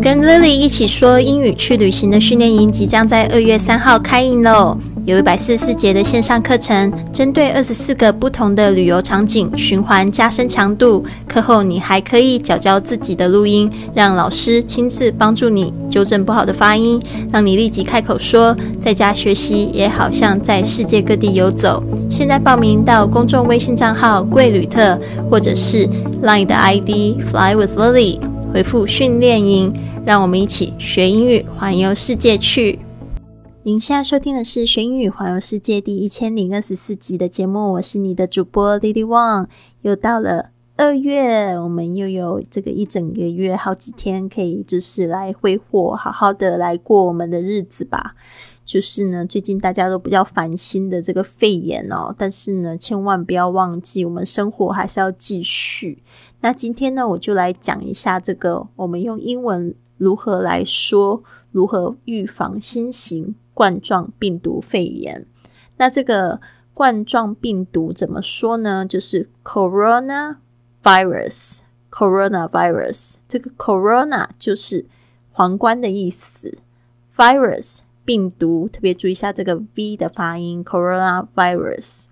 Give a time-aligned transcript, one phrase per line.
[0.00, 4.76] 跟 Lily 一起说英语去旅行的训练营即将在二月三号开营喽！
[5.04, 11.02] 有一百四十四节的线上课程，针对二十四个不同的旅游场景循环加深强度。
[11.26, 17.00] 课后你还可以教教自己的录音，让老师亲自帮助你纠正不好的发音，
[17.32, 18.54] 让你立即开口说。
[18.78, 21.82] 在家学习也好像在世界各地游走。
[22.10, 24.98] 现在报名到公众微信账号“贵旅特”
[25.30, 25.88] 或者是
[26.22, 28.20] Line 的 ID “Fly with Lily”，
[28.52, 29.72] 回复“训练营”，
[30.06, 32.78] 让我们一起学英语，环游世界去。
[33.62, 39.48] 您现在收听的是《学英语环游世界》第一千零二十四集的节目，我是你的主播 Lily Wang。
[39.82, 48.14] 又到了二月，我们又有这个一整个月好几天可以就是来挥霍，好好的来过我们的日子吧。
[48.68, 56.02] 就是呢，最近大家都比较烦心的这个肺炎哦，但是呢，千万不要忘记，我们生活还是要继续。
[56.42, 63.34] 那今天呢，我就来讲一下这个，我们用英文如何来说，如何预防新型。
[63.54, 65.26] 冠状病毒肺炎，
[65.78, 66.40] 那这个
[66.74, 68.86] 冠状病毒怎么说呢？
[68.86, 70.36] 就是 corona
[70.80, 73.16] virus，corona virus。
[73.26, 74.86] 这个 corona 就是
[75.32, 76.56] 皇冠的意思
[77.16, 82.06] ，virus 病毒，特别注意一下这个 v 的发音，corona virus。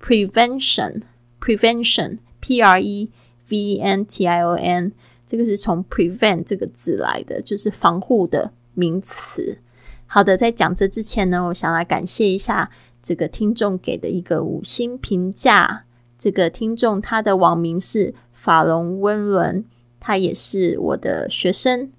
[0.00, 3.10] prevention，prevention，p r e
[3.50, 4.92] v e n t i o n，
[5.26, 9.58] 这个是从 prevent 这个字来的，就是防护的名词。
[10.06, 12.70] 好的，在讲这之前呢，我想来感谢一下
[13.02, 15.82] 这个听众给的一个五星评价。
[16.18, 19.66] 这个听众他的网名是法龙温伦，
[20.00, 21.92] 他也是我的学生。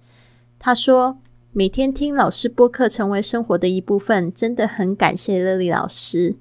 [0.57, 1.19] 他说
[1.55, 6.35] 每天听老师播课成为生活的一部分，真的很感谢乐丽老师。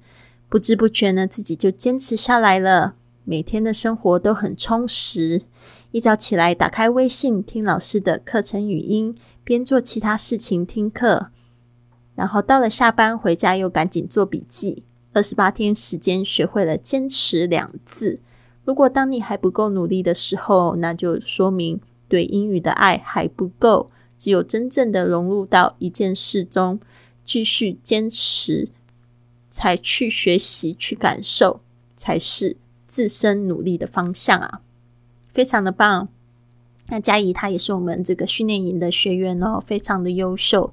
[0.49, 5.43] 不知不觉呢，自己就坚持下来了，每天的生活都很充实。
[5.91, 11.27] 一早起来打开微信听老师的课程语音，边做其他事情听课。
[12.15, 18.19] 然后到了下班回家又赶紧做笔记，二十八天时间学会了坚持两字。
[18.65, 23.91] 如果当你还不够努力的时候，那就说明对英语的爱还不够。
[24.23, 26.79] 只有真正的融入到一件事中，
[27.25, 28.69] 继续坚持，
[29.49, 31.59] 才去学习、去感受，
[31.97, 32.55] 才是
[32.87, 34.61] 自身努力的方向啊！
[35.33, 36.07] 非常的棒。
[36.87, 40.71] 那佳怡她也是我们这个训练营的学员哦，非常的优秀。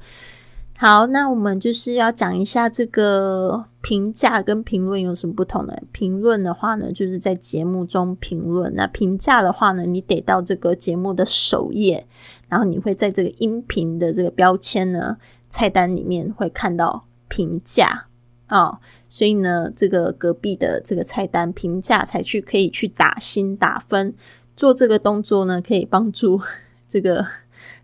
[0.83, 5.75] 好，那我们就是要讲一下这个评价跟评论有什么不同呢？
[5.93, 12.07] 评论的话呢，就是在节目中评论；那评价的话呢，你得到这个节目的首页，
[12.49, 15.19] 然后你会在这个音频的这个标签呢
[15.51, 18.07] 菜单里面会看到评价
[18.47, 18.81] 啊。
[19.11, 24.15] 所以呢，这个隔壁的这个菜单评价才去可以去打星打分，
[24.57, 26.41] 做这个动作呢，可以帮助
[26.89, 27.27] 这个。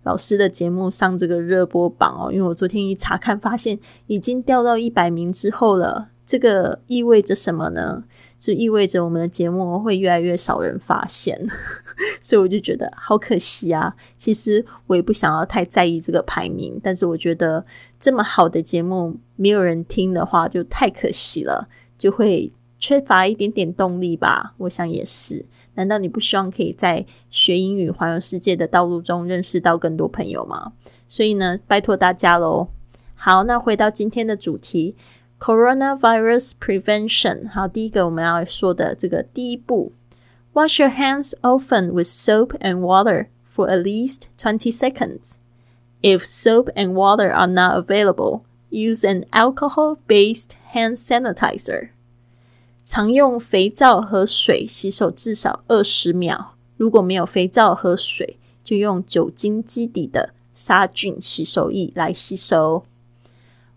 [0.06, 6.10] 老师的节目上这个热播榜哦，因为我昨天一查看，发现已经掉到一百名之后了。
[6.24, 8.04] 这个意味着什么呢？
[8.38, 11.44] 就意味着我们的节目会越来越少人发现，
[12.22, 13.96] 所以我就觉得好可惜啊。
[14.16, 17.64] 其实我也不想要太在意这个排名，但是我觉得
[17.98, 21.68] 这么好的节目没有人听的话，就太可惜了，
[21.98, 24.54] 就会缺乏一点点动力吧。
[24.58, 25.44] 我想也是。
[25.74, 30.72] 难道你不希望可以在学英语环游世界的道路中认识到更多朋友吗？
[31.06, 32.68] 所以呢，拜托大家喽。
[33.14, 34.94] 好，那回到今天的主题
[35.38, 37.48] ，coronavirus prevention。
[37.50, 39.92] 好，第一个我们要说的这个第一步
[40.54, 45.34] ，wash your hands often with soap and water for at least twenty seconds.
[46.00, 51.90] If soap and water are not available, use an alcohol-based hand sanitizer.
[52.86, 56.54] 常用肥皂和水洗手至少二十秒。
[56.76, 62.84] 如果没有肥皂和水，就用酒精基底的杀菌洗手液来洗手。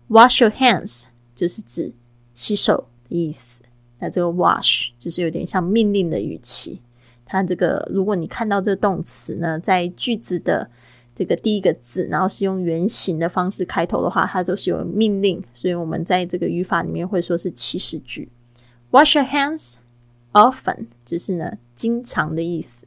[0.08, 1.92] Wash your hands 就是指
[2.34, 3.62] 洗手的意思。
[3.98, 6.80] 那这个 wash 就是有点像命令的语气。
[7.26, 10.70] 它这个，如果你看到这个动词呢，在句子的
[11.16, 15.42] 这个第一个字，然后是用原形的方式开头的话，它都是有命令。
[15.52, 18.28] 所以我们在这个语法里面会说是祈使句。
[18.90, 19.74] Wash your hands
[20.32, 22.86] often，就是呢经常的意思。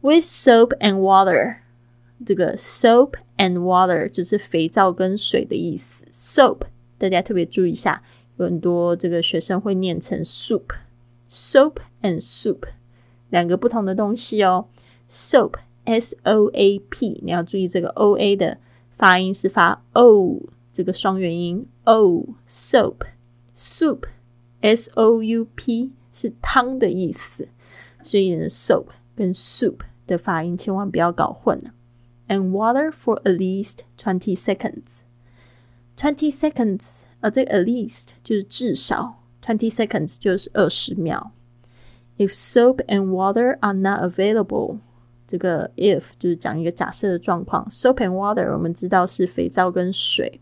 [0.00, 1.58] With soap and water，
[2.26, 6.06] 这个 soap and water 就是肥皂跟水的意思。
[6.10, 6.62] Soap
[6.98, 8.02] 大家特别注意一下，
[8.38, 12.64] 有很多这个学生会念成 soup，soap and soup
[13.30, 14.66] 两个不同的东西哦。
[15.08, 18.58] Soap S O A P，你要注意这个 O A 的
[18.96, 23.06] 发音是发 O 这个双元音 O soap
[23.54, 24.00] soup。
[24.63, 27.49] S O U P 是汤的意思，
[28.03, 31.71] 所以呢，soap 跟 soup 的发音千万不要搞混了。
[32.27, 34.99] and water for at least twenty seconds.
[35.97, 41.31] Twenty seconds，呃，这个 at least 就是至少，twenty seconds 就是二十秒。
[42.17, 44.79] If soap and water are not available，
[45.27, 47.67] 这个 if 就是讲一个假设的状况。
[47.69, 50.39] Soap and water 我们知道是肥皂跟水，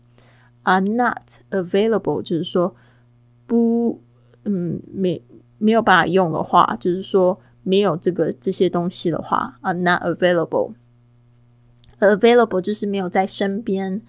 [0.64, 2.76] are not available 就是说
[3.46, 4.00] 不，
[4.45, 5.21] 嗯，没
[5.57, 10.73] 没有办法用的话，就是说没有这个这些东西的话，are not available。
[11.99, 14.01] available 就是没有在身边，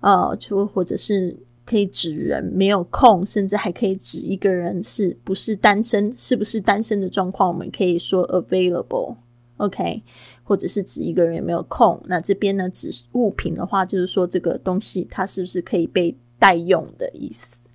[0.00, 10.02] 呃，就或者是可以指人没有空，甚至还可以指一个人是不是单身，是不是单身的状况，我们可以说 available，OK，
[10.44, 11.98] 或者是指一个人有没有空。
[12.06, 17.66] 那这边呢，指物品的话，就是说这个东西它是不是可以被代用的意思。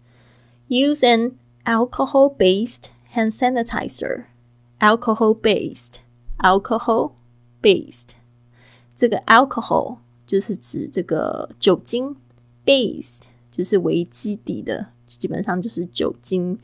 [0.70, 1.32] Use and
[1.66, 4.26] alcohol-based hand sanitizer.
[4.80, 6.00] Alcohol-based,
[6.40, 8.10] alcohol-based.
[8.96, 12.16] 这个 alcohol 就是指这个酒精
[12.66, 16.58] ，based 就是为基底的，基本上就是酒精，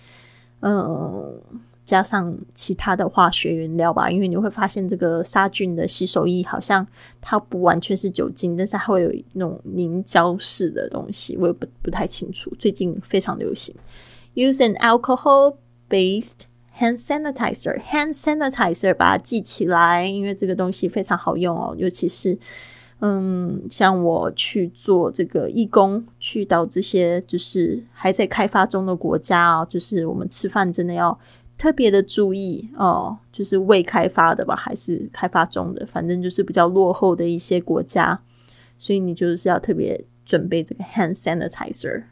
[0.60, 1.42] 嗯，
[1.86, 4.12] 加上其他的化学原料吧。
[4.12, 6.86] 因为你会发现，这个杀菌的洗手液好像
[7.22, 12.54] 它不完全是酒精，但是它会有那种凝胶式的东西，我也不不太清楚。
[12.60, 13.74] 最近非常流行
[14.40, 16.44] ，use an alcohol-based
[16.80, 21.76] hand sanitizer，hand sanitizer 把它记起来，因为这个东西非常好用哦。
[21.78, 22.38] 尤其是，
[23.02, 31.20] 嗯，像我去做这个义工，去到这些就是还在开发中的国家哦，就是我们吃饭真的要
[31.58, 38.22] 特别的注意哦，就是未开发的吧，还是开发中的，反正就是比较落后的一些国家，
[38.78, 42.04] 所以你就是要特别准备这个 hand sanitizer。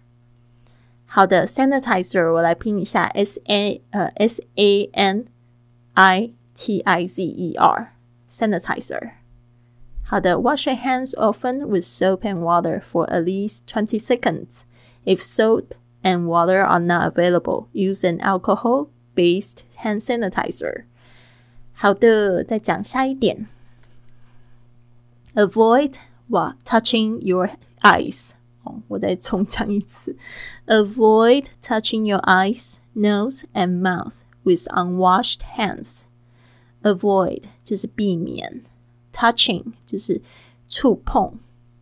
[1.16, 5.26] 好的，sanitizer 我来拼一下，s a 呃 s a n
[5.94, 7.92] i t i z e r
[8.30, 9.10] sanitizer。
[10.04, 14.62] 好的，wash your hands often with soap and water for at least twenty seconds.
[15.04, 20.84] If soap and water are not available, use an alcohol-based hand sanitizer.
[21.74, 23.48] 好的，再讲下一点。
[25.34, 25.94] Avoid
[26.28, 28.32] what touching your eyes.
[28.88, 30.16] 我再重讲一次：
[30.66, 34.14] Avoid touching your eyes, nose, and mouth
[34.44, 36.02] with unwashed hands.
[36.82, 38.62] Avoid 就是避免，
[39.12, 40.20] touching 就是
[40.68, 41.34] 触碰，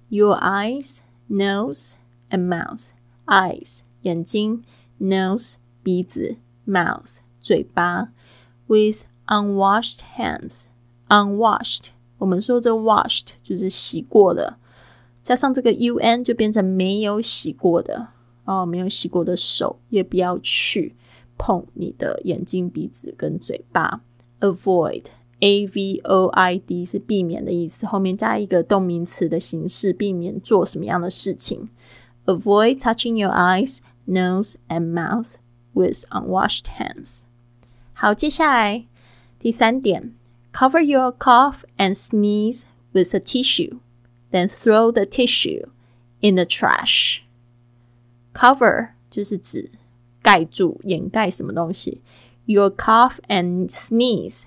[0.08, 1.94] your eyes, nose,
[2.31, 2.90] and mouth.
[3.26, 4.64] Eyes 眼睛，
[4.98, 8.08] nose 鼻子，mouth 嘴巴，
[8.66, 10.64] with unwashed hands.
[11.08, 14.58] Unwashed 我们说这 washed 就是洗过的。
[15.25, 18.10] 加上这个 u n 就变成没有洗过的
[18.45, 20.95] 哦，没有洗过的手也不要去
[21.36, 24.01] 碰你的眼睛、鼻子跟嘴巴。
[24.39, 25.06] Avoid
[25.39, 31.69] a v o i d 是避免的意思，后面加一个动名词的形式，避免做什么样的事情。
[32.25, 35.33] Avoid touching your eyes, nose, and mouth
[35.74, 37.24] with unwashed hands。
[37.94, 38.86] 好，接下来
[39.39, 40.13] 第三点
[40.54, 43.80] ，cover your cough and sneeze with a tissue。
[44.31, 45.69] then throw the tissue
[46.20, 47.20] in the trash.
[48.32, 49.70] Cover 就是指
[50.22, 52.00] 盖住、掩盖什么东西。
[52.46, 54.44] Your cough and sneeze,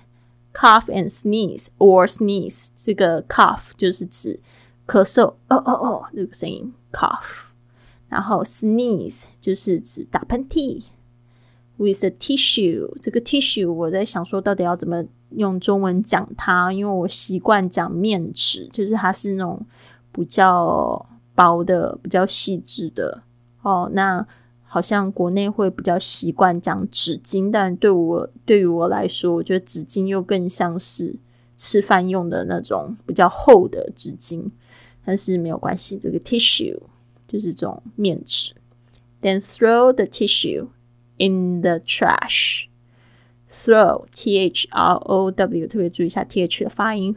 [0.52, 4.40] cough and sneeze or sneeze，这个 cough 就是指
[4.86, 7.46] 咳嗽，哦哦哦，这个声音 cough。
[8.08, 10.84] 然后 sneeze 就是指打喷嚏。
[11.76, 19.65] With a tissue，这个 tissue 我在想说到底要怎么 用中文讲它，因为我习惯讲面纸，就是它是那种
[20.11, 21.05] 比较
[21.35, 23.21] 薄的、比较细致的
[23.61, 23.89] 哦。
[23.93, 24.25] 那
[24.63, 31.15] 好像国内会比较习惯讲纸巾，但对我对于我来说，我觉得纸巾又更像是
[31.57, 34.49] 吃饭用的那种比较厚的纸巾。
[35.05, 36.79] 但是没有关系，这个 tissue
[37.25, 38.53] 就是这种面纸。
[39.21, 40.67] Then throw the tissue
[41.17, 42.68] in the trash.
[43.51, 47.15] Throw t h r o w，特别注意一下 t h 的发音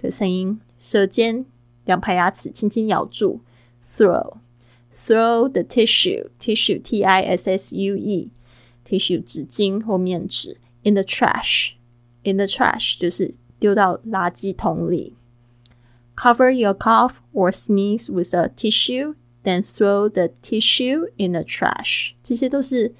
[0.00, 1.44] 的声音，舌尖
[1.84, 3.40] 两排牙齿轻轻咬住
[3.84, 4.38] ，throw
[4.96, 8.30] throw the tissue tissue t i s s u e
[8.88, 11.72] tissue 纸巾或面纸 in the trash
[12.22, 15.14] in the trash 就是丢到垃圾桶里。
[16.16, 19.14] Cover your cough or sneeze with a tissue,
[19.44, 22.12] then throw the tissue in the trash。
[22.22, 22.94] 这些都是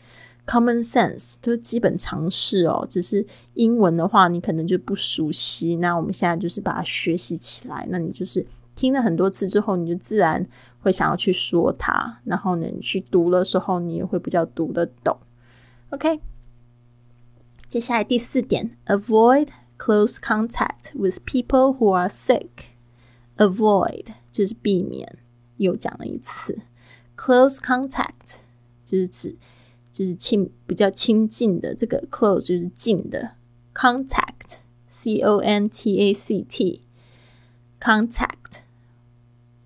[0.47, 2.87] common sense，都是基本常识哦。
[2.89, 5.77] 只是英文的话，你可能就不熟悉。
[5.77, 7.87] 那我们现在就是把它学习起来。
[7.91, 10.47] 那你就是听了很多次之后，你就自然
[10.81, 12.21] 会想要去说它。
[12.25, 15.17] 然后呢，你去读的时候，你也会比较读得懂。
[15.91, 16.21] OK，
[17.69, 19.49] 接下来第四点，avoid
[19.79, 22.49] close contact with people who are sick。
[23.37, 25.19] avoid 就是避免，
[25.59, 26.59] 又讲了一次。
[27.17, 28.41] close contact
[28.85, 29.37] 就是指
[29.97, 33.31] 就是亲比较亲近的，这个 close 就是近的
[33.75, 34.59] ，contact
[34.91, 36.83] c o n t a c t
[37.81, 38.61] contact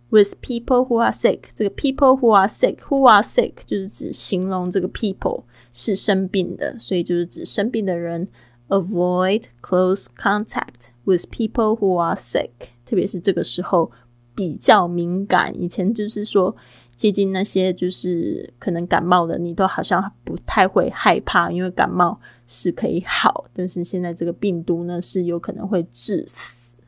[0.09, 1.41] with people who are sick。
[1.53, 8.29] 这个 people who are sick who are sick 就是指形容这个 people 是生病的，所以就是指生病的人。
[8.69, 12.51] Avoid close contact with people who are sick，
[12.87, 13.91] 特别是这个时候
[14.37, 15.61] 比较敏感。
[15.61, 16.55] 以前就是说。
[17.01, 26.79] 接近那些就是可能感冒的，你都好像不太会害怕，因为感冒是可以好，但是现在这个病毒呢是有可能会致死。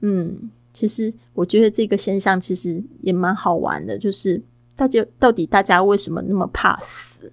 [0.00, 4.42] 嗯，其实我觉得这个现象其实也蛮好玩的，就是
[4.74, 7.30] 大家到底大家为什么那么怕死？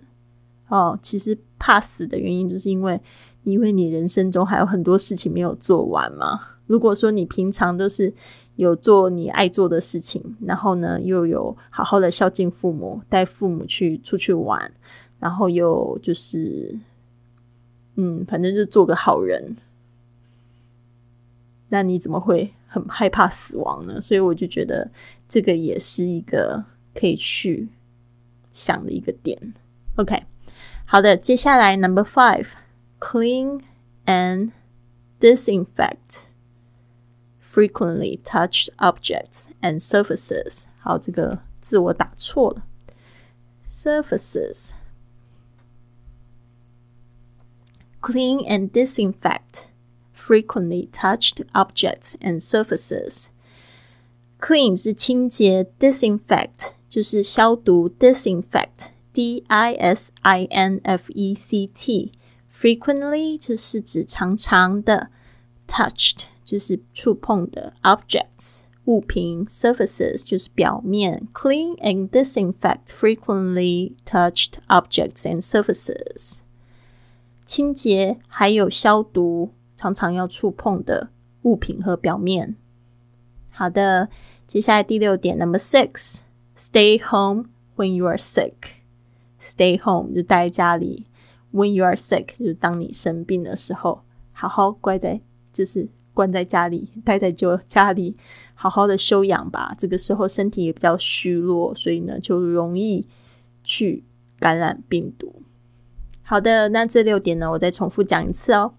[0.67, 3.01] 哦，其实怕死的原因就是因为
[3.43, 6.41] 因为你人生中还有很多事情没有做完嘛。
[6.67, 8.13] 如果说你平常都是。
[8.57, 14.71] 有做你爱做的事情，然后呢，又有好好的孝敬父母，带父母去出去玩，
[15.19, 16.77] 然后又就是，
[17.95, 19.55] 嗯，反正就做个好人。
[21.69, 24.01] 那你怎么会很害怕死亡呢？
[24.01, 24.89] 所以我就觉得
[25.29, 26.63] 这个也是一个
[26.95, 27.67] 可以去
[28.51, 29.53] 想的一个点。
[29.97, 30.23] OK，
[30.85, 33.61] 好的，接下来 Number Five，clean
[34.05, 34.51] and
[35.19, 36.26] disinfect。
[37.56, 40.64] frequently touched objects and surfaces.
[40.80, 42.64] 好，这个字我打错了。
[43.66, 44.72] Surfaces.
[48.00, 49.68] Clean and disinfect
[50.14, 53.28] frequently touched objects and surfaces.
[54.40, 62.12] Clean 是清洁，disinfect 就是消毒，disinfect D I S I N F E C T
[62.52, 65.10] frequently 就是指常常的，
[65.68, 76.40] touched 就是触碰的 objects 物品，surfaces 就是表面，clean and disinfect frequently touched objects and surfaces。
[77.44, 81.10] 清洁还有消毒常常要触碰的
[81.42, 82.56] 物品和表面。
[83.50, 84.08] 好的，
[84.46, 91.06] 接下来第六点，Number six，stay home when you are sick。Stay home 就待在家里，
[91.52, 95.20] when you are sick 就是当你生病的时候，好好乖在
[95.52, 95.88] 就是。
[96.16, 98.16] 关在家里，待在就家里，
[98.54, 99.74] 好好的休养吧。
[99.78, 103.06] 这个时候身体也比较虚弱，所以呢就容易
[103.64, 104.04] 去
[104.38, 105.42] 感染病毒。
[106.22, 108.74] 好的，那这六点呢，我再重复讲一次哦。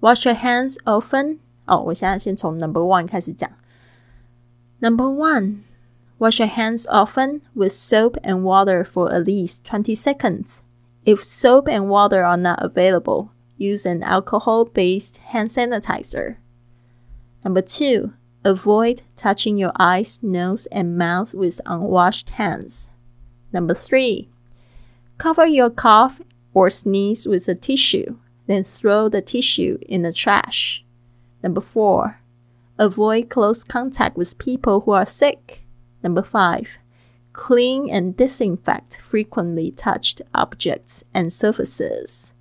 [0.00, 1.38] Wash your hands often。
[1.66, 3.50] 哦，我现在先从 Number One 开始讲。
[4.80, 5.60] Number One,
[6.18, 10.58] wash your hands often with soap and water for at least twenty seconds.
[11.04, 16.36] If soap and water are not available, use an alcohol-based hand sanitizer.
[17.43, 22.89] Number two, avoid touching your eyes, nose, and mouth with unwashed hands.
[23.53, 24.29] Number three,
[25.17, 26.21] cover your cough
[26.53, 28.17] or sneeze with a tissue,
[28.47, 30.83] then throw the tissue in the trash.
[31.43, 32.19] Number four,
[32.77, 35.63] avoid close contact with people who are sick.
[36.03, 36.77] Number five,
[37.33, 42.33] clean and disinfect frequently touched objects and surfaces.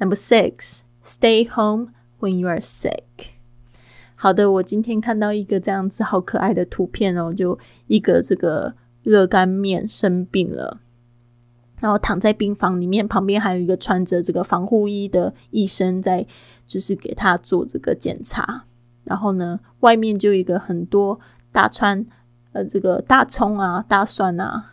[0.00, 3.38] Number six, stay home when you are sick.
[4.22, 10.78] 好的，我今天看到一个这样子好可爱的图片哦，就一个这个热干面生病了，
[11.80, 16.24] 然后躺在病房里面，旁边还有一个穿着这个防护衣的医生在，
[16.68, 18.62] 就是给他做这个检查。
[19.02, 21.18] 然后呢，外面就一个很多
[21.50, 22.06] 大川，
[22.52, 24.70] 呃，这个大葱啊、大蒜啊、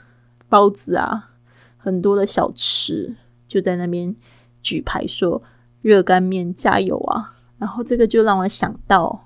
[0.47, 1.31] 包子啊，
[1.75, 3.15] 很多的小吃
[3.47, 4.15] 就在那边
[4.61, 5.41] 举牌说
[5.81, 7.33] 热干面加油啊！
[7.57, 9.25] 然后这个就让我想到。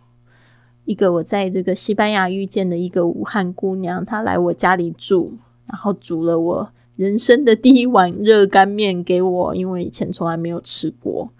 [0.85, 5.33] 一个我在这个西班牙遇见的一个武汉姑娘，她来我家里住，
[5.65, 11.31] 然后煮了我人生的第一碗热干面给我，因为以前从来没有吃过。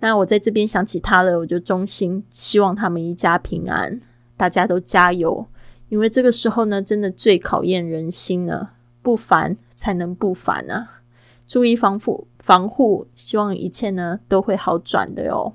[0.00, 4.00] 那我在这边想起她了，我就衷心希望他们一家平安，
[4.36, 5.46] 大家都加油，
[5.88, 11.00] 因为这个时候呢，真的最考验人心了，不烦才能不烦啊！
[11.46, 15.54] 注意防护，防护，希望一切呢都会好转的哟。